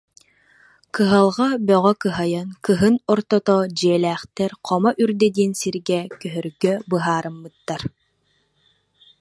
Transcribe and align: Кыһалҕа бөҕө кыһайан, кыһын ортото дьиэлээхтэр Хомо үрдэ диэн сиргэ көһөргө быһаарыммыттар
Кыһалҕа 0.95 1.49
бөҕө 1.67 1.93
кыһайан, 2.03 2.47
кыһын 2.65 2.95
ортото 3.11 3.55
дьиэлээхтэр 3.77 4.51
Хомо 4.65 4.89
үрдэ 5.03 5.27
диэн 5.35 5.51
сиргэ 5.59 5.99
көһөргө 6.21 6.73
быһаарыммыттар 6.89 7.81